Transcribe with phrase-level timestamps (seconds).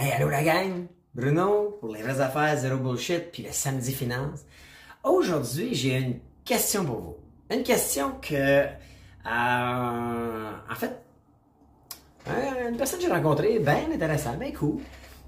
[0.00, 0.86] Hey, allô la gang!
[1.12, 4.44] Bruno pour les vraies affaires, zéro bullshit, puis le samedi finance.
[5.02, 7.16] Aujourd'hui, j'ai une question pour vous.
[7.50, 8.68] Une question que, euh,
[9.26, 11.02] en fait,
[12.28, 14.78] euh, une personne que j'ai rencontrée, bien intéressante, bien cool,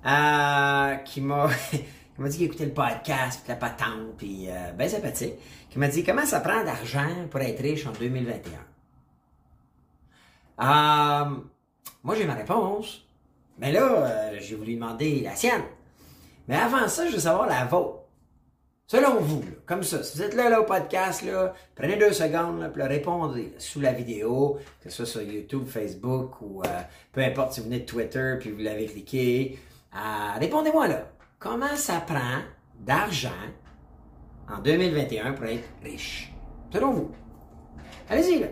[0.06, 1.48] euh, qui m'a
[2.18, 5.34] m'a dit qu'il écoutait le podcast, puis la patente, puis euh, bien sympathique,
[5.68, 8.52] qui m'a dit comment ça prend d'argent pour être riche en 2021.
[10.60, 11.36] Euh,
[12.04, 13.09] moi, j'ai ma réponse.
[13.60, 15.62] Mais là, euh, j'ai voulu demander la sienne.
[16.48, 17.98] Mais avant ça, je veux savoir la vôtre.
[18.86, 22.12] Selon vous, là, comme ça, si vous êtes là, là au podcast, là, prenez deux
[22.12, 26.80] secondes, là, puis répondez sous la vidéo, que ce soit sur YouTube, Facebook ou euh,
[27.12, 29.58] peu importe si vous venez de Twitter puis vous l'avez cliqué.
[29.94, 31.06] Euh, Répondez-moi là.
[31.38, 32.40] Comment ça prend
[32.80, 33.30] d'argent
[34.48, 36.32] en 2021 pour être riche?
[36.72, 37.10] Selon vous.
[38.08, 38.40] Allez-y.
[38.40, 38.48] Je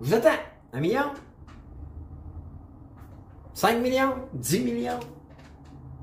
[0.00, 0.28] vous attends.
[0.74, 1.12] Un million?
[3.54, 4.14] 5 millions?
[4.34, 5.00] 10 millions?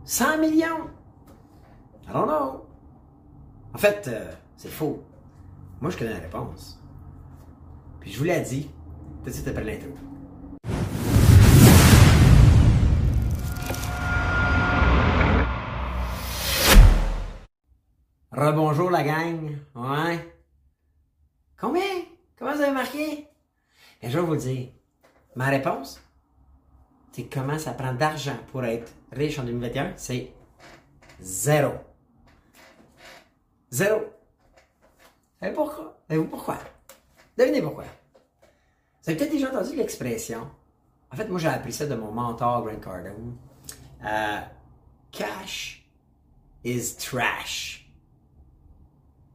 [0.06, 0.90] 100 millions?
[2.08, 2.66] I don't know.
[3.74, 5.04] En fait, euh, c'est faux.
[5.82, 6.80] Moi, je connais la réponse.
[8.00, 8.70] Puis je vous l'ai dit
[9.24, 9.90] tout de suite après l'intro.
[18.32, 19.58] Rebonjour la gang.
[19.76, 20.34] Ouais.
[21.60, 21.82] Combien?
[22.38, 23.28] Comment vous avez marqué?
[24.02, 24.70] Et je vais vous dire.
[25.36, 26.02] Ma réponse,
[27.12, 30.32] c'est comment ça prend d'argent pour être riche en 2021, c'est
[31.20, 31.74] zéro.
[33.72, 34.02] Zéro.
[35.42, 35.98] Et pourquoi?
[36.08, 36.58] Savez-vous pourquoi?
[37.38, 37.84] Devinez pourquoi.
[37.84, 40.50] Vous avez peut-être déjà entendu l'expression.
[41.12, 43.36] En fait, moi, j'ai appris ça de mon mentor, Grant Cardone.
[44.06, 44.40] Euh,
[45.12, 45.88] cash
[46.64, 47.90] is trash.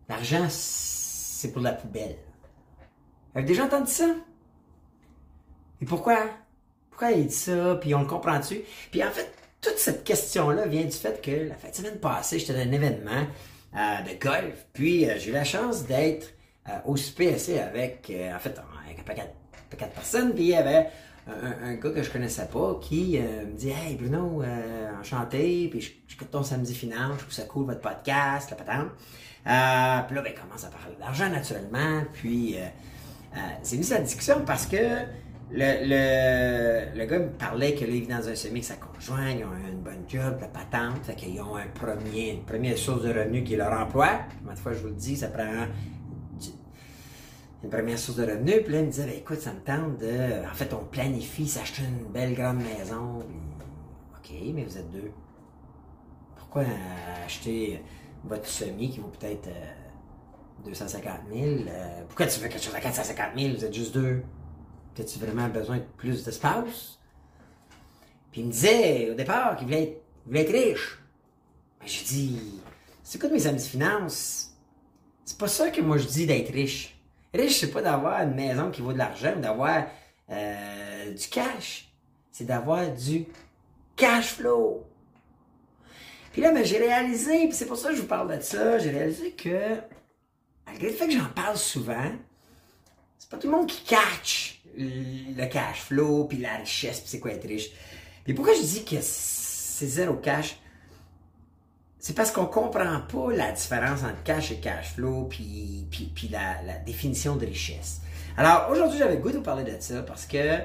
[0.09, 2.19] L'argent, c'est pour la poubelle.
[3.33, 4.15] Vous avez déjà entendu ça?
[5.81, 6.19] Et pourquoi?
[6.97, 7.77] Pourquoi il dit ça?
[7.81, 8.61] Puis on le comprend-tu?
[8.93, 9.29] Puis en fait,
[9.61, 12.71] toute cette question-là vient du fait que la fin de semaine passée, j'étais dans un
[12.71, 13.27] événement
[13.75, 14.65] euh, de golf.
[14.73, 16.33] Puis euh, j'ai eu la chance d'être
[16.69, 19.29] euh, au SPSC avec, en fait, avec un paquet,
[19.73, 20.35] de personnes.
[20.35, 20.87] Puis il y avait
[21.27, 24.45] un, gars que je connaissais pas qui me dit Hey Bruno,
[25.01, 28.91] enchanté, puis j'écoute ton samedi finance, je trouve ça cool votre podcast, la patente.
[29.43, 32.05] Puis là, ben, il commence à parler d'argent naturellement.
[32.13, 32.55] Puis
[33.65, 34.77] c'est venu cette discussion parce que
[35.51, 38.77] le, le, le gars me parlait que là, il vit dans un semi avec sa
[38.77, 42.77] conjointe, ils ont une bonne job, la patente, fait qu'ils ont un premier, une première
[42.79, 44.21] source de revenus qui est leur emploi.
[44.45, 45.67] Ma fois, je vous le dis, ça prend
[47.63, 48.63] une première source de revenus.
[48.65, 50.47] Puis là, il me disait, ben, écoute, ça me tente de.
[50.51, 53.19] En fait, on planifie s'acheter une belle grande maison.
[53.19, 55.11] OK, mais vous êtes deux.
[56.37, 57.83] Pourquoi euh, acheter
[58.25, 61.45] votre semi qui vaut peut-être euh, 250 000?
[61.69, 63.55] euh, pourquoi tu veux quelque chose à 450 000?
[63.57, 64.23] Vous êtes juste deux?
[64.99, 66.99] As-tu vraiment besoin de plus d'espace?
[68.31, 70.99] Puis il me disait au départ qu'il voulait voulait être riche.
[71.81, 72.61] Mais j'ai dit,
[73.03, 74.53] c'est quoi de mes amis de finance?
[75.25, 76.99] C'est pas ça que moi je dis d'être riche.
[77.33, 79.87] Riche, c'est pas d'avoir une maison qui vaut de l'argent ou d'avoir
[80.31, 81.93] euh, du cash.
[82.31, 83.27] C'est d'avoir du
[83.97, 84.85] cash flow.
[86.33, 88.79] Puis là, ben, j'ai réalisé, puis c'est pour ça que je vous parle de ça,
[88.79, 89.77] j'ai réalisé que,
[90.67, 92.11] malgré le fait que j'en parle souvent,
[93.25, 97.21] c'est pas tout le monde qui catch le cash flow, puis la richesse, puis c'est
[97.21, 97.71] quoi être riche.
[98.23, 100.59] Puis pourquoi je dis que c'est zéro cash?
[101.99, 106.77] C'est parce qu'on comprend pas la différence entre cash et cash flow, puis, puis, la,
[106.85, 108.03] définition de richesse.
[108.37, 110.61] Alors, aujourd'hui, j'avais goût de vous parler de ça parce que euh,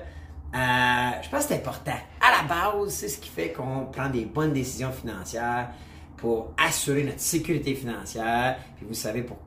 [0.53, 1.97] je pense que c'est important.
[2.19, 5.69] À la base, c'est ce qui fait qu'on prend des bonnes décisions financières
[6.17, 8.57] pour assurer notre sécurité financière.
[8.75, 9.39] Puis vous savez pour-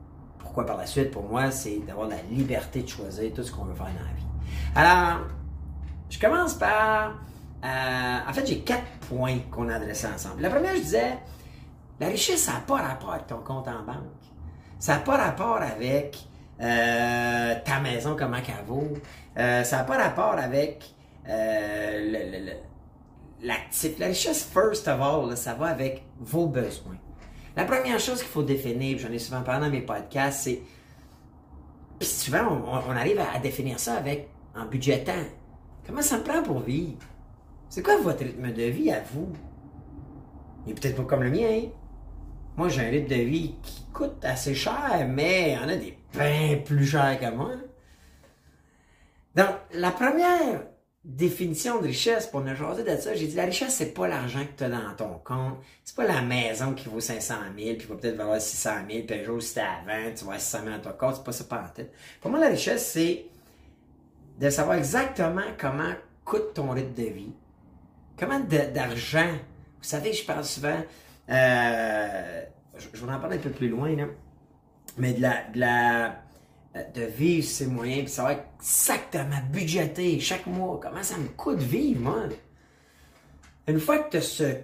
[0.53, 3.63] pourquoi par la suite, pour moi, c'est d'avoir la liberté de choisir tout ce qu'on
[3.63, 4.27] veut faire dans la vie.
[4.75, 5.21] Alors,
[6.11, 7.13] je commence par...
[7.65, 10.43] euh, en fait, j'ai quatre points qu'on a adressés ensemble.
[10.43, 11.17] La première, je disais,
[11.99, 13.97] la richesse, ça n'a pas rapport avec ton compte en banque.
[14.77, 16.19] Ça n'a pas rapport avec
[16.61, 18.93] euh, ta maison, comment qu'elle vaut.
[19.39, 20.93] Euh, ça n'a pas rapport avec
[23.41, 23.97] l'actif.
[23.97, 26.97] La richesse, first of all, ça va avec vos besoins.
[27.55, 30.61] La première chose qu'il faut définir, j'en ai souvent parlé dans mes podcasts, c'est.
[31.99, 35.11] Puis souvent, on, arrive à, à définir ça avec en budgétant.
[35.85, 36.97] Comment ça me prend pour vivre?
[37.69, 39.31] C'est quoi votre rythme de vie à vous?
[40.65, 41.47] Il est peut-être pas comme le mien.
[41.49, 41.69] hein?
[42.55, 45.75] Moi, j'ai un rythme de vie qui coûte assez cher, mais il y en a
[45.75, 47.51] des bien plus chers que moi.
[49.35, 50.63] Donc, la première
[51.05, 54.39] définition de richesse, pour ne jaser de ça, j'ai dit la richesse, c'est pas l'argent
[54.45, 55.57] que tu as dans ton compte.
[55.83, 59.19] C'est pas la maison qui vaut 500 000, puis va peut-être valoir 600 000, puis
[59.19, 61.15] un jour, si t'es à 20, tu vas avoir 600 000 dans ton compte.
[61.17, 61.93] C'est pas ça pas en tête.
[62.21, 63.25] Pour moi, la richesse, c'est
[64.39, 67.33] de savoir exactement comment coûte ton rythme de vie,
[68.17, 69.31] comment d'argent
[69.77, 70.81] Vous savez, je parle souvent,
[71.29, 72.43] euh,
[72.77, 74.05] je, je, vais en parler un peu plus loin, là,
[74.97, 76.22] mais de la, de la,
[76.95, 82.01] de vivre ses moyens, puis savoir exactement budgéter chaque mois, comment ça me coûte vivre,
[82.01, 82.23] moi.
[83.67, 84.55] Une fois que tu as ce,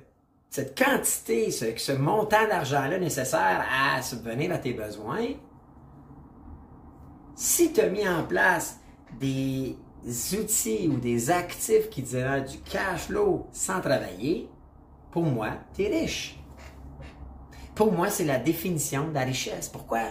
[0.50, 5.28] cette quantité, ce, ce montant d'argent-là nécessaire à subvenir à tes besoins,
[7.36, 8.80] si tu as mis en place
[9.20, 9.78] des
[10.34, 14.50] outils ou des actifs qui donnent du cash flow sans travailler,
[15.12, 16.40] pour moi, tu es riche.
[17.76, 19.70] Pour moi, c'est la définition de la richesse.
[19.70, 20.02] Pourquoi?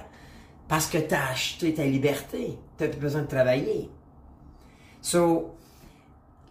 [0.69, 2.59] Parce que tu as acheté ta liberté.
[2.76, 3.91] Tu n'as plus besoin de travailler.
[5.00, 5.55] So,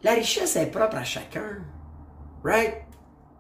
[0.04, 1.64] la richesse est propre à chacun.
[2.44, 2.76] Right?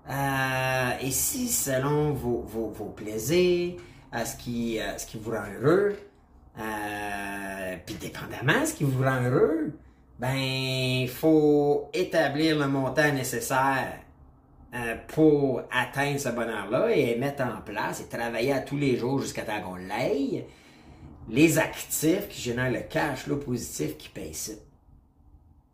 [0.09, 3.75] Euh, et si, selon vos, vos, vos plaisirs,
[4.11, 5.97] à ce qui, ce qui vous rend heureux,
[6.59, 9.73] euh, puis dépendamment de ce qui vous rend heureux,
[10.19, 13.99] ben, il faut établir le montant nécessaire
[14.73, 19.21] euh, pour atteindre ce bonheur-là et mettre en place et travailler à tous les jours
[19.21, 20.45] jusqu'à temps qu'on l'aille
[21.29, 24.53] les actifs qui génèrent le cash flow positif qui paye ça.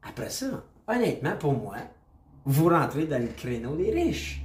[0.01, 1.77] Après ça, honnêtement, pour moi,
[2.45, 4.41] vous rentrez dans le créneau des riches.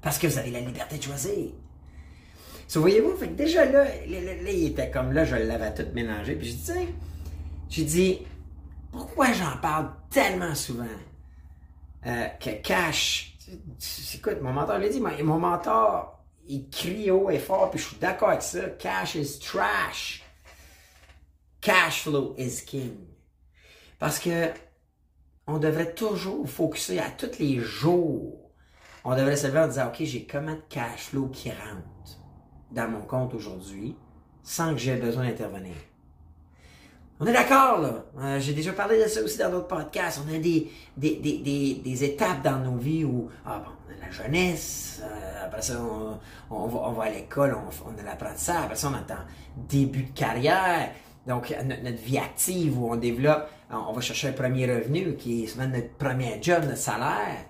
[0.00, 1.50] Parce que vous avez la liberté de choisir.
[2.66, 6.36] So, voyez-vous, fait que déjà là, là, il était comme là, je l'avais tout mélangé.
[6.36, 6.88] Puis je dis,
[7.68, 8.18] j'ai dit,
[8.92, 10.84] pourquoi j'en parle tellement souvent
[12.06, 13.36] euh, que cash,
[14.14, 16.19] écoute, mon mentor l'a dit, mon mentor,
[16.50, 18.70] il crie haut et fort, puis je suis d'accord avec ça.
[18.70, 20.24] Cash is trash.
[21.60, 22.96] Cash flow is king.
[24.00, 24.50] Parce que
[25.46, 28.50] on devrait toujours focuser à tous les jours.
[29.04, 32.18] On devrait se lever en disant, OK, j'ai comment de cash flow qui rentre
[32.72, 33.96] dans mon compte aujourd'hui
[34.42, 35.74] sans que j'ai besoin d'intervenir?
[37.22, 38.04] On est d'accord, là.
[38.18, 40.22] Euh, j'ai déjà parlé de ça aussi dans d'autres podcasts.
[40.26, 44.06] On a des, des, des, des, étapes dans nos vies où, ah bon, on a
[44.06, 45.74] la jeunesse, euh, après ça,
[46.48, 49.22] on, va, on va à l'école, on, on a l'apprentissage, après ça, on attend
[49.54, 50.92] début de carrière.
[51.26, 55.46] Donc, notre, vie active où on développe, on va chercher un premier revenu qui est
[55.46, 57.44] souvent notre premier job, notre salaire.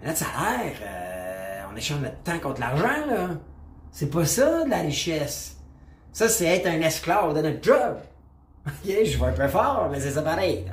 [0.00, 3.28] Mais notre salaire, euh, on échange notre temps contre l'argent, là.
[3.92, 5.58] C'est pas ça, de la richesse.
[6.10, 7.98] Ça, c'est être un esclave de notre job.
[8.66, 8.72] OK,
[9.04, 10.64] je vais un peu fort, mais c'est ça pareil.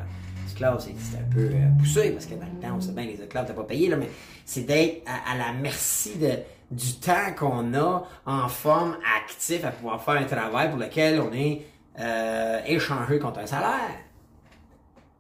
[0.45, 3.21] Esclave, c'est un peu euh, poussé, parce que dans le temps, on sait bien, les
[3.21, 4.09] esclaves, t'as pas payé, là, mais
[4.45, 6.31] c'est d'être à, la merci de,
[6.71, 11.33] du temps qu'on a en forme active à pouvoir faire un travail pour lequel on
[11.33, 11.65] est
[11.99, 13.99] euh, échangé contre un salaire.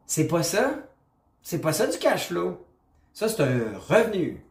[0.05, 0.75] C'est pas ça.
[1.41, 2.65] C'est pas ça du cash flow.
[3.13, 4.43] Ça, c'est un revenu.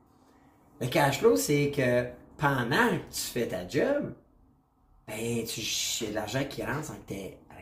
[0.80, 2.06] Le cash flow, c'est que
[2.36, 4.14] pendant que tu fais ta job,
[5.06, 7.14] ben, tu, a de l'argent qui rentre sans que tu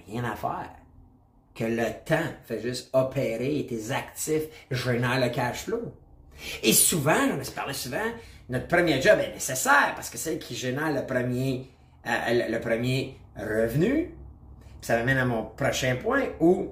[0.09, 0.71] rien à faire.
[1.55, 5.93] Que le temps fait juste opérer et tes actifs génèrent le cash flow.
[6.63, 7.99] Et souvent, on se parle souvent,
[8.49, 11.69] notre premier job est nécessaire parce que c'est qui génère le premier,
[12.07, 14.15] euh, le, premier revenu.
[14.81, 16.69] ça m'amène à mon prochain point où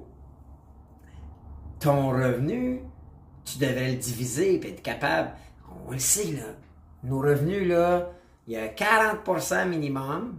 [1.80, 2.80] ton revenu,
[3.44, 5.32] tu devrais le diviser et être capable.
[5.86, 6.46] On le sait, là.
[7.02, 8.10] Nos revenus, là,
[8.46, 10.38] il y a 40% minimum,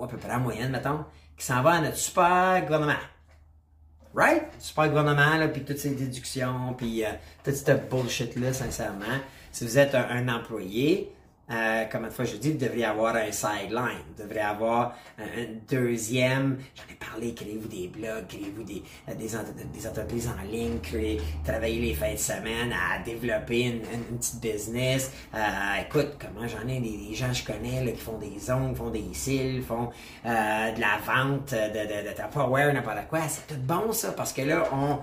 [0.00, 1.04] à peu près en moyenne, mettons,
[1.38, 3.00] qui s'en va à notre super gouvernement.
[4.14, 4.44] Right?
[4.58, 7.10] Super gouvernement, là, puis toutes ces déductions, puis euh,
[7.44, 9.04] toute cette bullshit-là, sincèrement.
[9.52, 11.12] Si vous êtes un employé,
[11.50, 15.24] euh, comme une fois je dis, vous devriez avoir un sideline, vous devriez avoir un,
[15.68, 21.20] deuxième, j'en ai parlé, créez-vous des blogs, créez-vous des, euh, des, entreprises en ligne, créez,
[21.44, 25.12] travaillez les fins de semaine à développer une, une, petite business.
[25.34, 25.38] Euh,
[25.86, 28.90] écoute, comment j'en ai des, gens que je connais là, qui font des ongles, font
[28.90, 29.90] des cils, font
[30.26, 33.20] euh, de la vente de, de, de, de power, n'importe quoi.
[33.28, 34.98] C'est tout bon ça, parce que là, on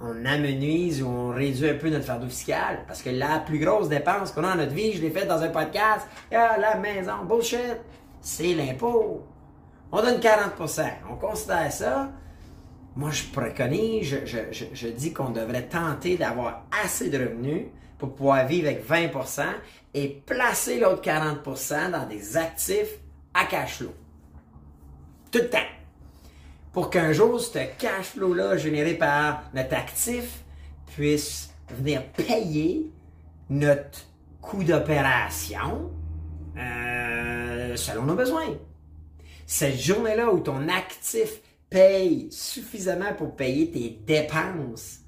[0.00, 2.84] on amenuise ou on réduit un peu notre fardeau fiscal.
[2.86, 5.42] Parce que la plus grosse dépense qu'on a dans notre vie, je l'ai faite dans
[5.42, 7.78] un podcast, ah, la maison, bullshit,
[8.20, 9.22] c'est l'impôt.
[9.92, 10.88] On donne 40%.
[11.10, 12.10] On considère ça.
[12.96, 17.66] Moi, je préconise, je, dis qu'on devrait tenter d'avoir assez de revenus
[17.98, 19.42] pour pouvoir vivre avec 20%
[19.94, 22.98] et placer l'autre 40% dans des actifs
[23.32, 23.92] à cash flow.
[25.32, 25.58] Tout le temps
[26.74, 30.42] pour qu'un jour, ce cash flow-là généré par notre actif
[30.94, 32.90] puisse venir payer
[33.48, 34.00] notre
[34.40, 35.92] coût d'opération
[36.58, 38.58] euh, selon nos besoins.
[39.46, 41.40] Cette journée-là où ton actif
[41.70, 44.98] paye suffisamment pour payer tes dépenses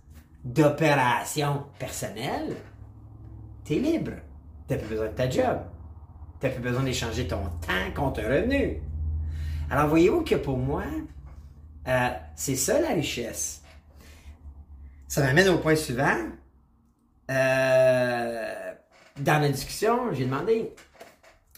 [0.45, 2.57] d'opération personnelle,
[3.65, 4.13] tu es libre.
[4.69, 5.59] Tu plus besoin de ta job.
[6.41, 8.81] Tu plus besoin d'échanger ton temps contre un revenu.
[9.69, 10.85] Alors voyez-vous que pour moi,
[11.89, 13.63] euh, c'est ça la richesse.
[15.09, 16.17] Ça m'amène au point suivant.
[17.31, 18.73] Euh,
[19.19, 20.73] dans la discussion, j'ai demandé.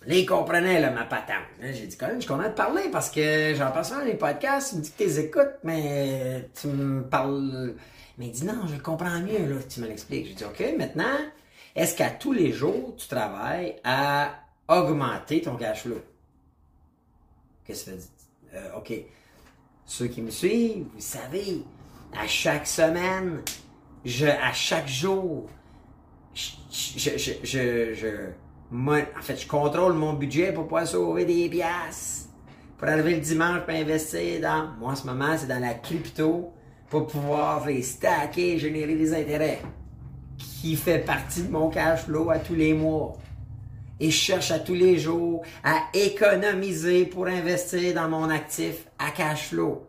[0.06, 1.44] Là, il comprenait là, ma patente.
[1.60, 4.70] J'ai dit, quand même, je content de parler parce que j'en passe dans les podcasts,
[4.70, 7.74] tu me dis que tu les écoutes, mais tu me parles.
[8.16, 10.26] Mais il dit, non, je comprends mieux, là, tu me l'expliques.
[10.26, 11.16] J'ai dit, OK, maintenant,
[11.74, 14.34] est-ce qu'à tous les jours, tu travailles à
[14.68, 16.00] augmenter ton cash flow?
[17.64, 18.76] Qu'est-ce que ça veut dire?
[18.76, 18.92] OK.
[19.88, 21.64] Ceux qui me suivent, vous savez,
[22.14, 23.40] à chaque semaine,
[24.04, 25.48] je, à chaque jour,
[26.34, 26.50] je,
[27.16, 28.08] je, je,
[28.70, 32.28] en fait, je contrôle mon budget pour pouvoir sauver des piastres.
[32.76, 36.52] Pour arriver le dimanche pour investir dans, moi en ce moment, c'est dans la crypto
[36.90, 39.62] pour pouvoir les stacker, générer des intérêts.
[40.36, 43.16] Qui fait partie de mon cash flow à tous les mois.
[43.98, 49.10] Et je cherche à tous les jours à économiser pour investir dans mon actif à
[49.10, 49.86] cash flow.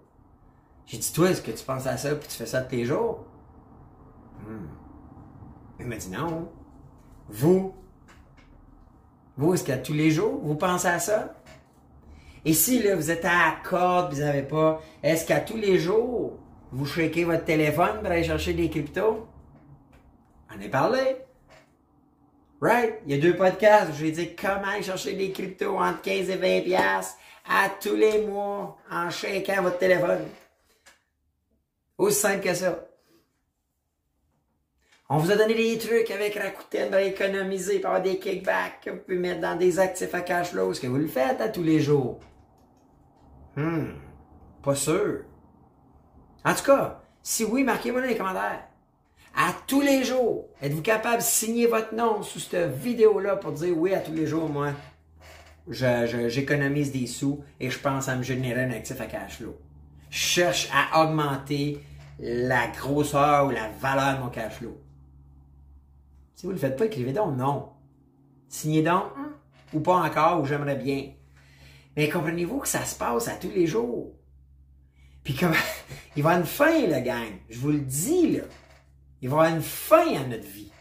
[0.86, 2.86] J'ai dit, toi, est-ce que tu penses à ça puis tu fais ça tous les
[2.86, 3.26] jours?
[4.48, 4.68] Hmm.
[5.80, 6.50] Il m'a dit non.
[7.30, 7.76] Vous,
[9.38, 11.36] vous, est-ce qu'à tous les jours, vous pensez à ça?
[12.44, 15.78] Et si là, vous êtes à la corde, vous n'avez pas, est-ce qu'à tous les
[15.78, 16.40] jours,
[16.72, 19.28] vous shakez votre téléphone pour aller chercher des cryptos?
[20.56, 21.18] On est parlé.
[22.62, 22.96] Right?
[23.06, 26.02] Il y a deux podcasts où je vais dire comment aller chercher des cryptos entre
[26.02, 27.18] 15 et 20 piastres
[27.50, 30.26] à tous les mois en shakant votre téléphone.
[31.98, 32.86] Aussi simple que ça.
[35.10, 38.92] On vous a donné des trucs avec Rakuten pour économiser, pour avoir des kickbacks que
[38.92, 40.72] vous pouvez mettre dans des actifs à cash flow.
[40.72, 42.20] Est-ce que vous le faites à tous les jours?
[43.56, 43.94] Hmm,
[44.64, 45.24] pas sûr.
[46.46, 48.64] En tout cas, si oui, marquez-moi dans les commentaires.
[49.36, 53.76] À tous les jours, êtes-vous capable de signer votre nom sous cette vidéo-là pour dire
[53.76, 54.74] oui, à tous les jours, moi,
[55.70, 59.58] j'économise des sous et je pense à me générer un actif à cash flow.
[60.10, 61.84] Je cherche à augmenter
[62.20, 64.82] la grosseur ou la valeur de mon cash flow.
[66.36, 67.70] Si vous ne le faites pas, écrivez donc non.
[68.48, 69.34] Signez donc hein,
[69.74, 71.12] ou pas encore ou j'aimerais bien.
[71.96, 74.14] Mais comprenez-vous que ça se passe à tous les jours.
[75.24, 75.54] Puis comme
[76.16, 77.34] il va y avoir une fin, la gang.
[77.50, 78.44] Je vous le dis, là.
[79.22, 80.72] Il va y avoir une fin à notre vie.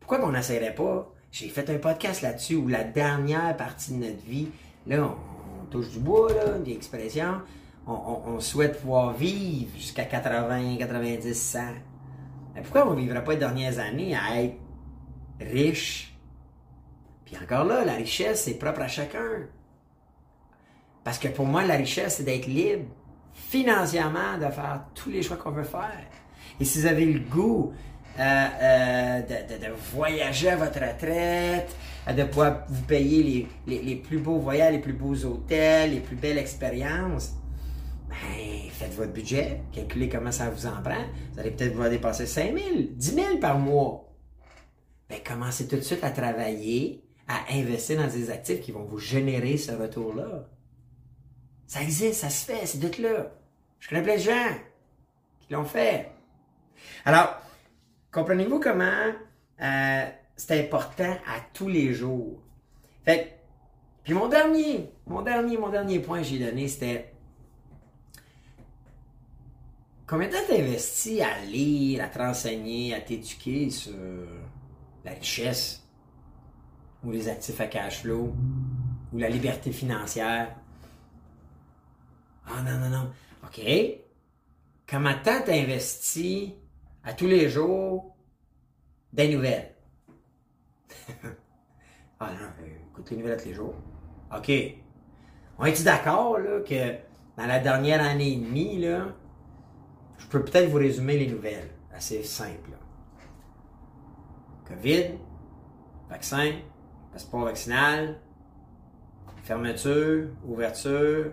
[0.00, 1.13] Pourquoi qu'on n'essayerait pas?
[1.34, 4.46] J'ai fait un podcast là-dessus où la dernière partie de notre vie,
[4.86, 7.40] là, on, touche du bois, là, des expressions
[7.88, 11.58] on, souhaite pouvoir vivre jusqu'à 80, 90, 100.
[12.54, 14.54] Mais pourquoi on ne vivrait pas les dernières années à être
[15.40, 16.16] riche?
[17.24, 19.48] Puis encore là, la richesse, c'est propre à chacun.
[21.02, 22.86] Parce que pour moi, la richesse, c'est d'être libre
[23.32, 26.06] financièrement de faire tous les choix qu'on veut faire.
[26.60, 27.72] Et si vous avez le goût
[28.18, 31.74] euh, euh, de, voyager à votre retraite,
[32.06, 36.16] de pouvoir vous payer les, les plus beaux voyages, les plus beaux hôtels, les plus
[36.16, 37.32] belles expériences,
[38.08, 41.04] ben, faites votre budget, calculez comment ça vous en prend.
[41.32, 44.12] Vous allez peut-être vous dépasser 5 000, 10 000 par mois.
[45.08, 48.98] Ben, commencez tout de suite à travailler, à investir dans des actifs qui vont vous
[48.98, 50.48] générer ce retour-là.
[51.66, 53.32] Ça existe, ça se fait, c'est d'être là.
[53.80, 54.54] Je connais plein de gens
[55.40, 56.10] qui l'ont fait.
[57.04, 57.40] Alors,
[58.14, 59.12] comprenez-vous comment
[59.60, 60.06] euh,
[60.36, 62.40] c'est important à tous les jours?
[63.04, 63.40] Fait
[64.04, 67.10] puis mon dernier, mon dernier, mon dernier point que j'ai donné, c'était
[70.06, 73.94] Combien de temps t'as investi à lire, à te renseigner, à t'éduquer sur
[75.02, 75.82] la richesse,
[77.02, 78.34] ou les actifs à cash flow,
[79.12, 80.54] ou la liberté financière?
[82.46, 83.10] Ah non, non, non.
[83.44, 83.62] OK.
[84.86, 86.54] Comment de temps t'as investi
[87.04, 88.16] à tous les jours
[89.12, 89.74] des nouvelles?
[92.20, 93.74] ah non, écoute les nouvelles tous les jours.
[94.36, 94.50] OK.
[95.58, 96.94] On est-tu d'accord là, que
[97.36, 99.06] dans la dernière année et demie, là,
[100.18, 101.70] je peux peut-être vous résumer les nouvelles.
[101.92, 102.70] Assez simple.
[104.66, 105.18] COVID,
[106.08, 106.52] vaccin,
[107.12, 108.18] passeport vaccinal,
[109.44, 111.32] fermeture, ouverture,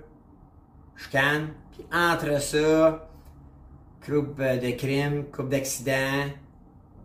[0.97, 3.09] chicane, puis entre ça,
[4.03, 6.29] coupe de crime, coupe d'accident,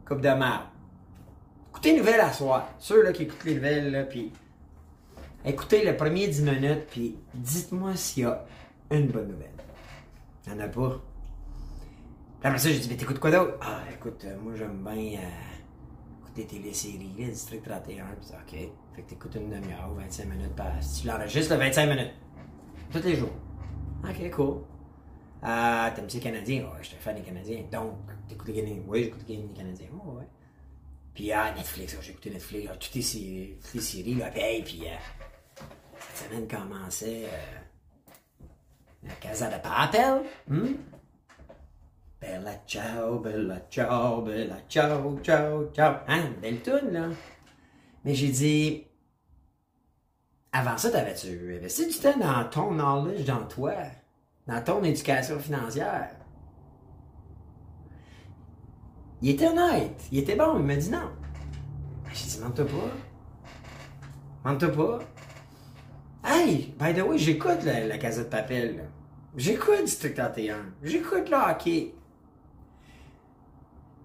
[0.06, 0.70] coupe de mort.
[1.70, 2.68] Écoutez les nouvelles à soir.
[2.78, 4.32] Ceux là, qui écoutent les nouvelles, là, puis
[5.44, 8.44] écoutez le premier 10 minutes, puis dites-moi s'il y a
[8.90, 9.50] une bonne nouvelle.
[10.46, 11.00] Il n'y en a pas
[12.46, 13.54] après ça, j'ai dit, mais t'écoutes quoi d'autre?
[13.60, 18.04] Ah, écoute, euh, moi, j'aime bien euh, écouter téléséries, le District 31.
[18.20, 18.70] Puis, OK.
[18.94, 20.52] Fait que t'écoutes une demi-heure ou 25 minutes.
[20.80, 22.12] Si tu l'enregistres, 25 minutes.
[22.92, 23.32] Tous les jours.
[24.04, 24.58] OK, cool.
[25.44, 26.62] Euh, T'aimes-tu les Canadiens?
[26.64, 27.64] Ouais, je suis fan des Canadiens.
[27.70, 27.94] Donc,
[28.28, 28.82] t'écoutes les Canadiens?
[28.86, 29.88] Oui, j'écoute les Canadiens.
[30.04, 30.24] Ouais.
[31.14, 32.68] Puis, ah, Netflix, j'ai écouté Netflix.
[32.70, 34.30] Ah, toutes les séries, toutes les séries, là.
[34.30, 35.64] Puis euh,
[36.14, 37.24] cette semaine commençait.
[37.24, 37.66] Euh,
[39.06, 40.22] la Casa de Papel.
[40.48, 40.74] Hmm?
[42.20, 45.96] Bella ciao, bella ciao, bella ciao, ciao, ciao.
[46.08, 47.08] Hein, belle tune, là.
[48.04, 48.84] Mais j'ai dit,
[50.52, 53.74] avant ça, t'avais-tu investi du temps dans ton knowledge, dans toi,
[54.46, 56.10] dans ton éducation financière?
[59.22, 61.10] Il était honnête, il était bon, il m'a dit non.
[62.12, 64.50] J'ai dit, mente-toi pas.
[64.50, 65.04] Mente-toi pas.
[66.28, 68.88] Hey, by the way, j'écoute la, la casette de papel.
[69.36, 70.56] J'écoute District 31.
[70.82, 71.94] J'écoute le hockey.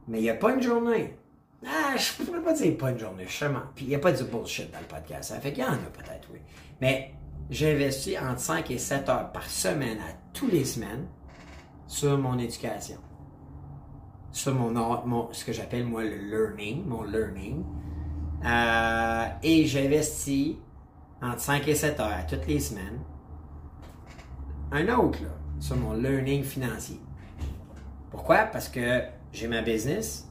[0.07, 1.17] Mais il n'y a pas une journée.
[1.65, 3.61] Ah, je pourrais pas dire pas une journée, justement.
[3.75, 5.29] Puis il n'y a pas du bullshit dans le podcast.
[5.29, 6.39] Ça fait qu'il y en a peut-être, oui.
[6.81, 7.13] Mais
[7.51, 11.05] j'ai investi entre 5 et 7 heures par semaine à tous les semaines
[11.85, 12.97] sur mon éducation.
[14.31, 17.65] Sur mon, ce que j'appelle moi le learning, mon learning.
[18.45, 20.55] Euh, et j'investis
[21.21, 22.99] entre 5 et 7 heures toutes les semaines.
[24.71, 25.19] Un autre,
[25.59, 27.01] sur mon learning financier.
[28.11, 28.45] Pourquoi?
[28.45, 29.01] Parce que
[29.33, 30.25] j'ai ma business,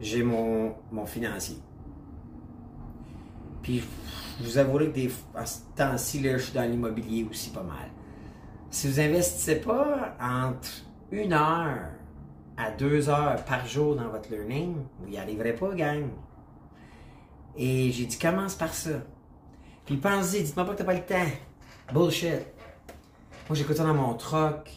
[0.00, 1.58] j'ai mon, mon financier.
[3.62, 3.82] Puis,
[4.40, 7.90] je vous avouerai que des, en ce temps-ci, je suis dans l'immobilier aussi pas mal.
[8.70, 10.68] Si vous investissez pas entre
[11.10, 11.88] une heure
[12.56, 16.08] à deux heures par jour dans votre learning, vous n'y arriverez pas, gang.
[17.56, 19.02] Et j'ai dit, commence par ça.
[19.86, 21.94] Puis pensez, dites-moi pas que t'as pas le temps.
[21.94, 22.46] Bullshit.
[23.48, 24.70] Moi, j'écoute ça dans mon truck.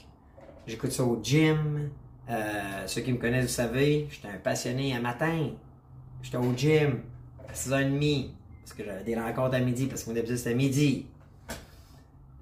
[0.68, 1.90] J'écoute ça au gym.
[2.30, 5.50] Euh, ceux qui me connaissent, vous savez, j'étais un passionné un matin.
[6.22, 7.02] J'étais au gym
[7.50, 8.30] à 6h30
[8.70, 11.08] parce que j'avais des rencontres à midi parce que mon épisode c'était midi.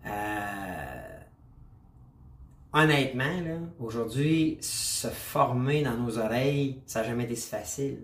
[0.05, 1.19] Euh,
[2.74, 8.00] honnêtement, aujourd'hui, se former dans nos oreilles, ça n'a jamais été si facile.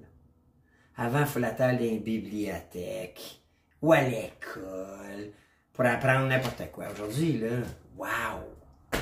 [0.95, 3.41] Avant, il fallait attendre dans une bibliothèque
[3.81, 5.33] ou à l'école
[5.73, 6.85] pour apprendre n'importe quoi.
[6.93, 7.57] Aujourd'hui, là,
[7.97, 8.99] wow!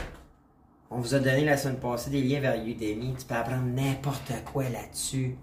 [0.90, 3.16] On vous a donné la semaine passée des liens vers Udemy.
[3.20, 5.36] Tu peux apprendre n'importe quoi là-dessus.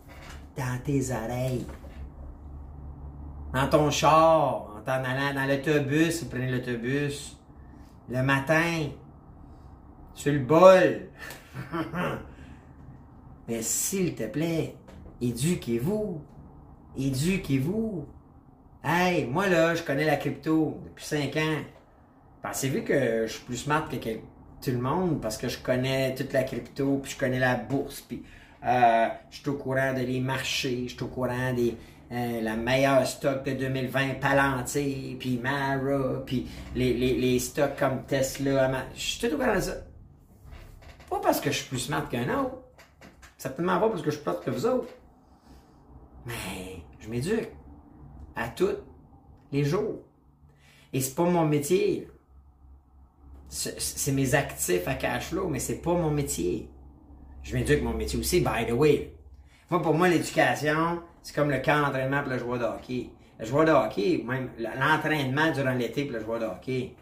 [0.56, 1.64] Dans tes oreilles.
[3.52, 7.36] Dans ton char, en t'en allant dans l'autobus, vous prenez l'autobus.
[8.08, 8.88] Le matin.
[10.14, 11.08] Sur le bol.
[13.48, 14.74] Mais s'il te plaît,
[15.20, 16.20] éduquez-vous.
[16.96, 18.06] Éduquez-vous.
[18.84, 21.62] Hey, moi là, je connais la crypto depuis 5 ans.
[22.42, 24.18] Pensez-vous que je suis plus smart que,
[24.60, 28.00] tout le monde parce que je connais toute la crypto, puis je connais la bourse,
[28.00, 28.22] puis
[28.64, 31.76] euh, je suis au courant de les marchés, je suis au courant des
[32.10, 38.04] euh, la meilleure stock de 2020, Palantir, puis Mara, puis les, les, les, stocks comme
[38.06, 38.86] Tesla.
[38.94, 39.74] Je suis tout au courant de ça.
[41.10, 42.56] Pas parce que je suis plus smart qu'un autre.
[43.36, 44.88] Certainement pas parce que je suis plus que vous autres.
[46.26, 47.50] Mais je m'éduque
[48.34, 48.76] à tous
[49.52, 50.00] les jours.
[50.92, 52.08] Et c'est pas mon métier.
[53.48, 56.70] C'est mes actifs à cash flow, mais c'est pas mon métier.
[57.42, 59.14] Je m'éduque mon métier aussi, by the way.
[59.70, 63.10] Moi, pour moi, l'éducation, c'est comme le camp d'entraînement pour le joueur de hockey.
[63.38, 66.94] Le joueur de hockey, même l'entraînement durant l'été pour le joueur de hockey.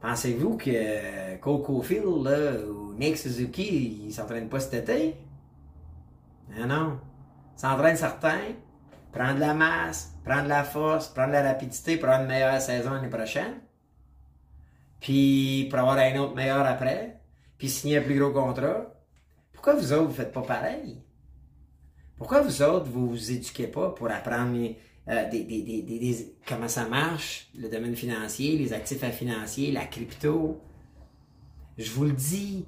[0.00, 5.16] Pensez-vous que Coco Field ou Nick Suzuki, ils s'entraînent pas cet été?
[6.58, 6.98] Non, non.
[7.56, 8.52] Ils s'entraînent certains,
[9.12, 13.08] prendre la masse, prendre la force, prendre la rapidité pour avoir une meilleure saison l'année
[13.08, 13.60] prochaine.
[14.98, 17.20] Puis pour avoir un autre meilleur après.
[17.58, 18.92] Puis signer un plus gros contrat.
[19.52, 21.03] Pourquoi vous autres, vous faites pas pareil?
[22.16, 24.56] Pourquoi vous autres, vous vous éduquez pas pour apprendre
[25.08, 30.60] euh, des, des, des, comment ça marche, le domaine financier, les actifs financiers, la crypto?
[31.76, 32.66] Je vous le dis,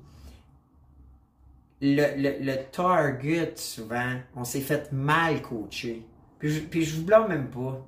[1.81, 6.03] le, le, le target, souvent, on s'est fait mal coacher.
[6.39, 7.87] Puis je, puis je vous blâme même pas.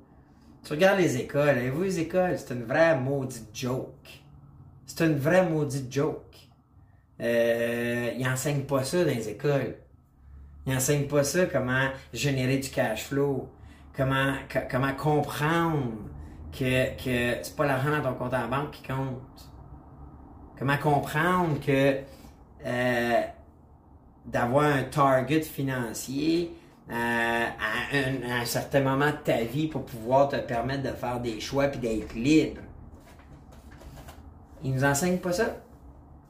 [0.63, 4.23] Tu regardes les écoles, et vous les écoles, c'est une vraie maudite joke.
[4.85, 6.35] C'est une vraie maudite joke.
[7.21, 9.75] Euh, ils enseignent pas ça dans les écoles.
[10.69, 13.49] Ils enseignent pas ça, comment générer du cash flow,
[13.97, 14.33] comment,
[14.69, 15.93] comment comprendre
[16.51, 19.49] que, que c'est pas l'argent dans ton compte en banque qui compte.
[20.59, 21.95] Comment comprendre que
[22.65, 23.21] euh,
[24.27, 26.53] d'avoir un target financier,
[26.91, 31.39] euh, à, un, certain moment de ta vie pour pouvoir te permettre de faire des
[31.39, 32.61] choix puis d'être libre.
[34.63, 35.57] Ils nous enseignent pas ça.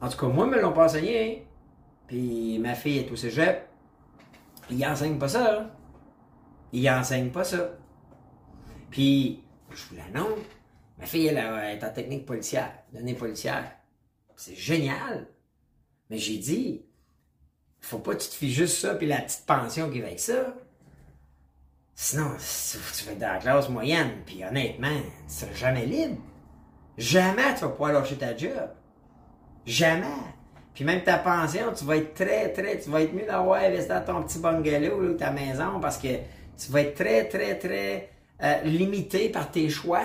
[0.00, 1.24] En tout cas, moi, ils me l'ont pas enseigné.
[1.24, 1.42] Hein.
[2.06, 3.69] Puis ma fille est au cégep.
[4.70, 5.60] Ils enseignent pas ça.
[5.60, 5.70] Hein.
[6.72, 7.70] Ils enseignent pas ça.
[8.90, 10.38] Puis, je vous l'annonce,
[10.98, 13.72] ma fille, elle, est en technique policière, donnée policière.
[14.36, 15.28] C'est génial.
[16.08, 16.84] Mais j'ai dit,
[17.80, 20.20] faut pas que tu te fies juste ça puis la petite pension qui va avec
[20.20, 20.54] ça.
[21.94, 24.88] Sinon, tu vas être dans la classe moyenne, puis honnêtement,
[25.28, 26.16] tu seras jamais libre.
[26.96, 28.70] Jamais tu vas pouvoir lâcher ta job.
[29.66, 30.06] Jamais.
[30.74, 33.88] Puis même ta pension, tu vas être très, très, tu vas être mieux d'avoir investi
[33.88, 36.08] dans ton petit bungalow ou ta maison parce que
[36.56, 38.10] tu vas être très, très, très
[38.42, 40.04] euh, limité par tes choix.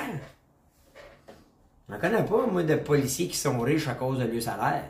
[1.88, 4.90] Je connais pas, moi, de policiers qui sont riches à cause de leur salaire.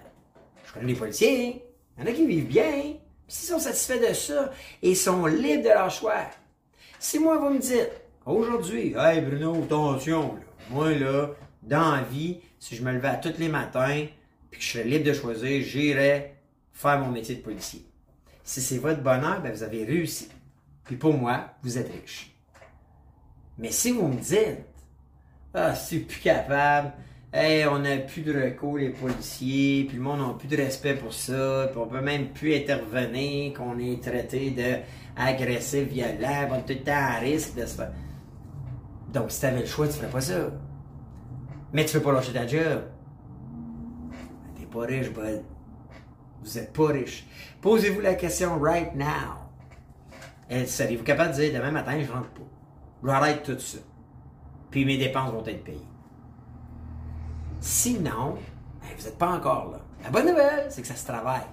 [0.66, 1.64] Je connais des policiers.
[1.98, 2.94] Il y en a qui vivent bien.
[3.28, 6.26] Puis s'ils sont satisfaits de ça et sont libres de leur choix.
[7.00, 7.92] Si moi, vous me dites,
[8.26, 10.36] aujourd'hui, hey Bruno, attention,
[10.70, 11.30] moi, là,
[11.62, 14.06] dans la vie, si je me levais à tous les matins,
[14.56, 16.38] puis je serais libre de choisir, j'irais
[16.72, 17.86] faire mon métier de policier.
[18.42, 20.30] Si c'est votre bonheur, ben vous avez réussi.
[20.86, 22.34] Puis pour moi, vous êtes riche.
[23.58, 24.64] Mais si vous me dites,
[25.54, 26.94] ah, c'est plus capable,
[27.34, 30.96] hey, on n'a plus de recours, les policiers, puis le monde n'a plus de respect
[30.96, 34.78] pour ça, puis on peut même plus intervenir, qu'on est traité de
[35.18, 37.92] agressif, violent, on est tout le temps à risque de se faire.
[39.12, 40.50] Donc, si tu avais le choix, tu ferais pas ça.
[41.74, 42.84] Mais tu veux pas lâcher ta job.
[44.76, 45.08] Pas riche.
[46.44, 47.26] Vous êtes pas riche.
[47.62, 49.40] Posez-vous la question right now.
[50.50, 52.42] Seriez-vous capable de dire demain matin, je rentre pas?
[53.04, 53.78] J'arrête tout ça.
[54.70, 55.88] Puis mes dépenses vont être payées.
[57.62, 58.36] Sinon,
[58.82, 59.80] vous n'êtes pas encore là.
[60.04, 61.48] La bonne nouvelle, c'est que ça se travaille.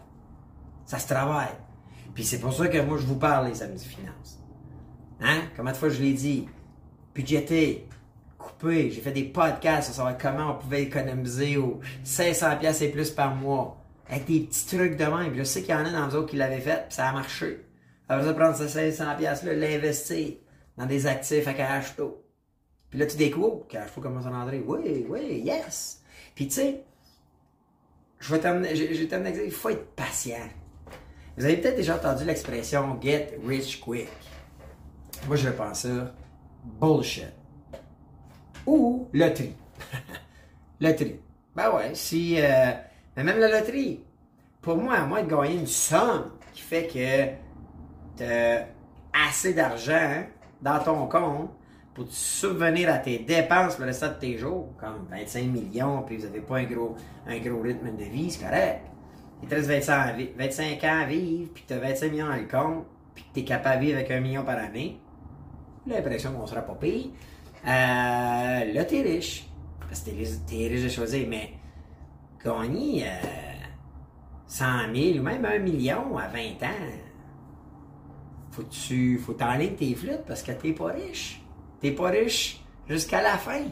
[0.84, 1.54] Ça se travaille.
[2.14, 4.42] Puis c'est pour ça que moi, je vous parle les samedis finances.
[5.20, 5.42] Hein?
[5.56, 6.48] Comment de fois je l'ai dit?
[7.14, 7.88] Budgéter,
[8.42, 8.90] couper.
[8.90, 13.10] J'ai fait des podcasts sur savoir comment on pouvait économiser aux 500 pièces et plus
[13.10, 13.78] par mois.
[14.08, 15.34] Avec des petits trucs de même.
[15.34, 17.12] Je sais qu'il y en a dans les autres qui l'avaient fait, puis ça a
[17.12, 17.64] marché.
[18.08, 20.34] Après ça, prendre ces 500 pièces là l'investir
[20.76, 22.22] dans des actifs à cash flow.
[22.90, 24.62] Puis là, tu découvres, cash flow commence à rentrer.
[24.66, 26.02] Oui, oui, yes.
[26.34, 26.84] Puis tu sais,
[28.18, 30.48] je vais t'amener, je, il faut être patient.
[31.36, 34.08] Vous avez peut-être déjà entendu l'expression get rich quick.
[35.26, 36.12] Moi, je pense ça
[36.64, 37.32] bullshit.
[38.66, 39.54] Ou loterie.
[40.80, 41.20] loterie.
[41.54, 42.36] Ben ouais, si.
[42.38, 42.72] Euh,
[43.16, 44.00] mais même la loterie.
[44.60, 48.66] Pour moi, à moins de gagner une somme qui fait que tu as
[49.12, 50.24] assez d'argent
[50.60, 51.50] dans ton compte
[51.94, 56.16] pour te subvenir à tes dépenses le restant de tes jours, comme 25 millions, puis
[56.16, 56.96] vous n'avez pas un gros,
[57.26, 58.80] un gros rythme de vie, c'est correct.
[59.42, 62.86] Il te reste 25, ans à vivre, puis tu as 25 millions dans le compte,
[63.14, 65.00] puis tu es capable de vivre avec un million par année.
[65.86, 67.10] L'impression qu'on sera pas payé.
[67.64, 69.46] Euh, là, tu es riche.
[69.80, 71.54] Parce que tu es, riche de choisir, mais
[72.42, 73.08] gagner euh,
[74.46, 76.86] 100 000 ou même un million à 20 ans,
[78.50, 81.42] faut tu faut t'enligner tes flûtes parce que t'es pas riche.
[81.80, 83.62] T'es pas riche jusqu'à la fin.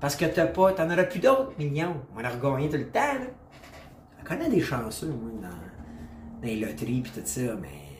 [0.00, 1.96] Parce que t'as pas, t'en auras plus d'autres millions.
[2.16, 3.00] On va regagner tout le temps.
[3.00, 3.26] Là.
[4.20, 7.92] Je connais des chanceux, moi, dans, dans les loteries et tout ça, mais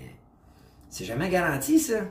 [0.89, 2.05] c'est jamais garanti, ça.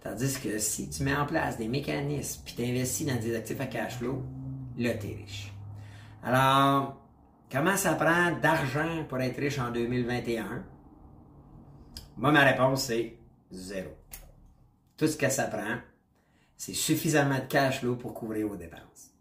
[0.00, 3.66] Tandis que si tu mets en place des mécanismes puis t'investis dans des actifs à
[3.66, 4.22] cash flow,
[4.76, 5.52] là, t'es riche.
[6.22, 7.00] Alors,
[7.50, 10.64] comment ça prend d'argent pour être riche en 2021?
[12.16, 13.16] Moi, ma réponse, c'est
[13.50, 13.90] zéro.
[14.96, 15.78] Tout ce que ça prend,
[16.56, 19.14] c'est suffisamment de cash flow pour couvrir vos dépenses.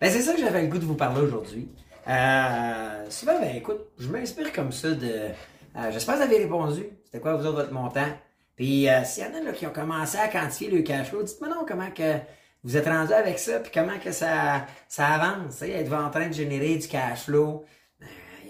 [0.00, 1.68] Ben, c'est ça que j'avais le goût de vous parler aujourd'hui.
[2.08, 5.30] Euh, souvent, ben, écoute, je m'inspire comme ça de.
[5.76, 6.84] Euh, j'espère que vous avez répondu.
[7.04, 8.08] C'était quoi, vous autres, votre montant?
[8.56, 11.22] Puis, euh, s'il y en a là, qui ont commencé à quantifier le cash flow,
[11.22, 12.18] dites-moi non comment que
[12.62, 15.60] vous êtes rendu avec ça, puis comment que ça, ça avance.
[15.62, 17.64] Êtes-vous en train de générer du cash flow?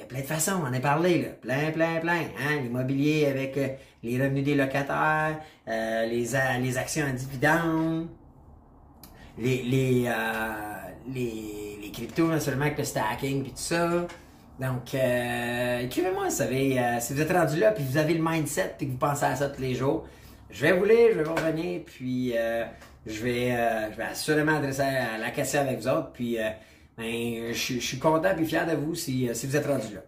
[0.09, 1.29] plein de façons, on en a parlé, là.
[1.31, 2.23] plein, plein, plein.
[2.39, 2.61] Hein?
[2.63, 3.69] L'immobilier avec euh,
[4.03, 8.09] les revenus des locataires, euh, les, les actions en dividendes,
[9.39, 10.53] les, les, euh,
[11.09, 14.07] les, les cryptos, non seulement avec le stacking puis tout ça.
[14.61, 18.87] Donc, écrivez-moi, vous savez, si vous êtes rendu là, puis vous avez le mindset, puis
[18.87, 20.07] que vous pensez à ça tous les jours,
[20.51, 22.35] je vais vous lire, je vais vous revenir, puis
[23.05, 23.51] je, vais,
[23.91, 24.85] je vais assurément adresser
[25.21, 26.39] la question avec vous autres, puis
[26.97, 30.01] ben, je, suis content et fier de vous si, euh, si vous êtes rendu là.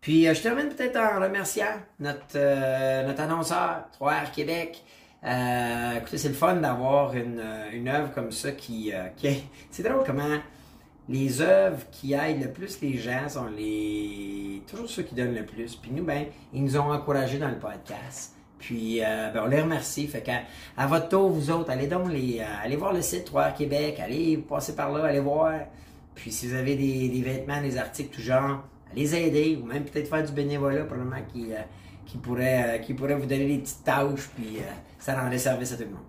[0.00, 4.82] Puis euh, je termine peut-être en remerciant notre, euh, notre annonceur, 3R Québec.
[5.22, 9.42] écoutez, c'est le fun d'avoir une, une œuvre comme ça qui, qui est...
[9.70, 10.38] C'est drôle comment
[11.10, 15.44] les œuvres qui aident le plus les gens sont les toujours ceux qui donnent le
[15.44, 15.76] plus.
[15.76, 18.34] Puis nous, ben, ils nous ont encouragés dans le podcast.
[18.58, 20.06] Puis ben, on les remercie.
[20.06, 20.42] Fait qu'à
[20.76, 24.38] à votre tour, vous autres, allez donc les, allez voir le site 3R Québec, allez
[24.38, 25.52] passer par là, allez voir.
[26.14, 28.62] Puis si vous avez des, vêtements, des articles tout genre,
[28.94, 31.58] les aider ou même peut-être faire du bénévolat probablement qui, euh,
[32.04, 35.72] qui, pourrait, euh, qui pourrait vous donner des petites tâches puis euh, ça rendrait service
[35.72, 36.04] à tout le monde.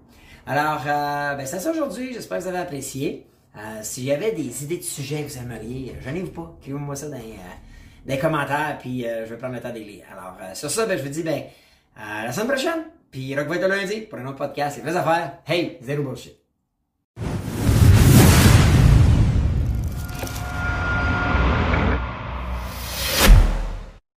[0.45, 2.13] Alors, ben, c'est aujourd'hui.
[2.13, 3.27] J'espère que vous avez apprécié.
[3.81, 6.55] S'il y avait des idées de sujets que vous aimeriez, gênez-vous pas.
[6.61, 7.19] Écrivez-moi ça dans
[8.05, 10.05] les, commentaires puis je vais prendre le temps de les lire.
[10.11, 11.43] Alors, sur ça, ben, je vous dis ben,
[11.95, 12.83] à la semaine prochaine.
[13.11, 14.77] Puis, être lundi pour un autre podcast.
[14.77, 15.39] C'est vraies affaires.
[15.45, 16.40] Hey, zéro bullshit.